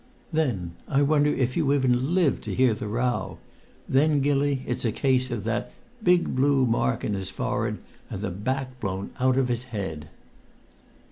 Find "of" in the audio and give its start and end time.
5.29-5.43, 9.37-9.47